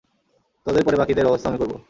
তোদের 0.65 0.83
পরে 0.85 0.97
বাকিদের 0.97 1.25
ব্যবস্থাও 1.25 1.49
আমি 1.51 1.59
করবো। 1.61 1.75